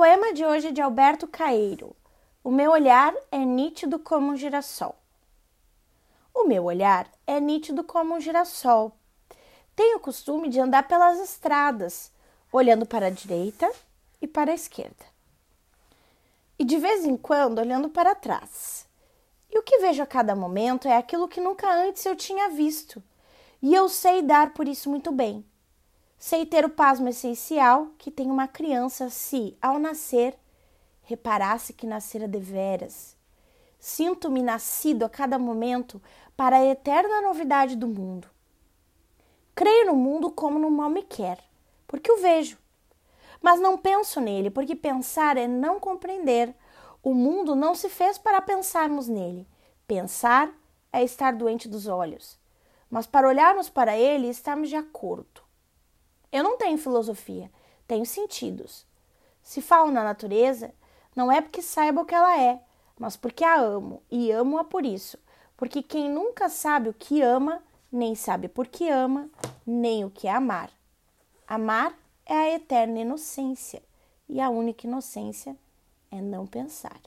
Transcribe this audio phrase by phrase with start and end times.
[0.00, 1.94] poema de hoje é de Alberto Caeiro.
[2.42, 4.96] O meu olhar é nítido como um girassol.
[6.34, 8.92] O meu olhar é nítido como um girassol.
[9.76, 12.10] Tenho o costume de andar pelas estradas,
[12.50, 13.70] olhando para a direita
[14.22, 15.04] e para a esquerda.
[16.58, 18.88] E de vez em quando olhando para trás.
[19.50, 23.02] E o que vejo a cada momento é aquilo que nunca antes eu tinha visto.
[23.60, 25.44] E eu sei dar por isso muito bem.
[26.22, 30.38] Sei ter o pasmo essencial que tem uma criança se, ao nascer,
[31.04, 33.16] reparasse que nascera deveras.
[33.78, 36.00] Sinto-me nascido a cada momento
[36.36, 38.28] para a eterna novidade do mundo.
[39.54, 41.42] Creio no mundo como no mal me quer,
[41.88, 42.58] porque o vejo.
[43.40, 46.54] Mas não penso nele, porque pensar é não compreender.
[47.02, 49.48] O mundo não se fez para pensarmos nele.
[49.86, 50.52] Pensar
[50.92, 52.38] é estar doente dos olhos.
[52.90, 55.39] Mas para olharmos para ele, estamos de acordo.
[56.70, 57.50] Tenho filosofia,
[57.84, 58.86] tenho sentidos.
[59.42, 60.72] Se falo na natureza,
[61.16, 62.60] não é porque saiba o que ela é,
[62.96, 65.18] mas porque a amo e amo-a por isso.
[65.56, 69.28] Porque quem nunca sabe o que ama, nem sabe por que ama,
[69.66, 70.70] nem o que é amar.
[71.44, 71.92] Amar
[72.24, 73.82] é a eterna inocência,
[74.28, 75.56] e a única inocência
[76.08, 77.00] é não pensar.